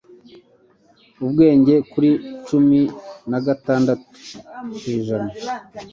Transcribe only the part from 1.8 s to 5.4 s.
kuri cumi nagatandatu kwijana